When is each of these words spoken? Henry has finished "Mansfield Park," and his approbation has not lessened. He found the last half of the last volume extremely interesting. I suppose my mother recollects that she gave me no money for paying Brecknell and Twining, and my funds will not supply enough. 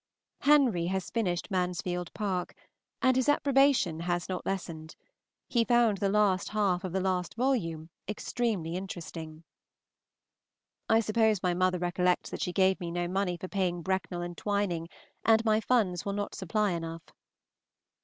Henry 0.39 0.87
has 0.87 1.11
finished 1.11 1.51
"Mansfield 1.51 2.11
Park," 2.15 2.55
and 3.03 3.15
his 3.15 3.29
approbation 3.29 3.99
has 3.99 4.27
not 4.27 4.47
lessened. 4.47 4.95
He 5.47 5.63
found 5.63 5.99
the 5.99 6.09
last 6.09 6.49
half 6.49 6.83
of 6.83 6.91
the 6.91 6.99
last 6.99 7.35
volume 7.35 7.87
extremely 8.09 8.75
interesting. 8.75 9.43
I 10.89 11.01
suppose 11.01 11.43
my 11.43 11.53
mother 11.53 11.77
recollects 11.77 12.31
that 12.31 12.41
she 12.41 12.51
gave 12.51 12.79
me 12.79 12.89
no 12.89 13.07
money 13.07 13.37
for 13.37 13.47
paying 13.47 13.83
Brecknell 13.83 14.23
and 14.25 14.35
Twining, 14.35 14.89
and 15.23 15.45
my 15.45 15.61
funds 15.61 16.03
will 16.03 16.13
not 16.13 16.33
supply 16.33 16.71
enough. 16.71 17.03